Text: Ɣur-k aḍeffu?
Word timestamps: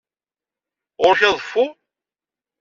Ɣur-k 1.05 1.21
aḍeffu? 1.29 1.65